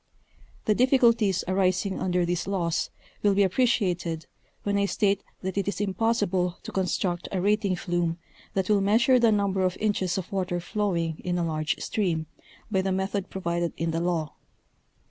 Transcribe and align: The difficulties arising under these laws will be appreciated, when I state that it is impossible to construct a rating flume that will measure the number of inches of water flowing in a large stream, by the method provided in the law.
The 0.65 0.73
difficulties 0.73 1.43
arising 1.47 1.99
under 1.99 2.25
these 2.25 2.47
laws 2.47 2.89
will 3.21 3.35
be 3.35 3.43
appreciated, 3.43 4.25
when 4.63 4.79
I 4.79 4.85
state 4.85 5.23
that 5.43 5.59
it 5.59 5.67
is 5.67 5.79
impossible 5.79 6.57
to 6.63 6.71
construct 6.71 7.29
a 7.31 7.39
rating 7.39 7.75
flume 7.75 8.17
that 8.55 8.67
will 8.67 8.81
measure 8.81 9.19
the 9.19 9.31
number 9.31 9.61
of 9.61 9.77
inches 9.77 10.17
of 10.17 10.31
water 10.31 10.59
flowing 10.59 11.21
in 11.23 11.37
a 11.37 11.45
large 11.45 11.79
stream, 11.81 12.25
by 12.71 12.81
the 12.81 12.91
method 12.91 13.29
provided 13.29 13.73
in 13.77 13.91
the 13.91 14.01
law. 14.01 14.33